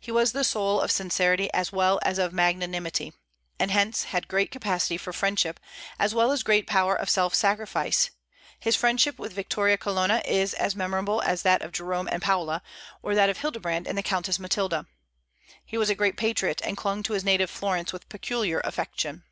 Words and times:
He 0.00 0.10
was 0.10 0.32
the 0.32 0.42
soul 0.42 0.80
of 0.80 0.90
sincerity 0.90 1.48
as 1.54 1.70
well 1.70 2.00
as 2.02 2.18
of 2.18 2.32
magnanimity; 2.32 3.12
and 3.56 3.70
hence 3.70 4.02
had 4.02 4.26
great 4.26 4.50
capacity 4.50 4.96
for 4.96 5.12
friendship, 5.12 5.60
as 5.96 6.12
well 6.12 6.32
as 6.32 6.42
great 6.42 6.66
power 6.66 6.96
of 6.96 7.08
self 7.08 7.36
sacrifice 7.36 8.10
His 8.58 8.74
friendship 8.74 9.16
with 9.20 9.32
Vittoria 9.32 9.78
Colonna 9.78 10.22
is 10.24 10.54
as 10.54 10.74
memorable 10.74 11.22
as 11.22 11.42
that 11.42 11.62
of 11.62 11.70
Jerome 11.70 12.08
and 12.10 12.20
Paula, 12.20 12.62
or 13.00 13.14
that 13.14 13.28
of 13.30 13.38
Hildebrand 13.38 13.86
and 13.86 13.96
the 13.96 14.02
Countess 14.02 14.40
Matilda. 14.40 14.86
He 15.64 15.78
was 15.78 15.88
a 15.88 15.94
great 15.94 16.16
patriot, 16.16 16.60
and 16.64 16.76
clung 16.76 17.04
to 17.04 17.12
his 17.12 17.22
native 17.22 17.48
Florence 17.48 17.92
with 17.92 18.08
peculiar 18.08 18.58
affection. 18.64 19.22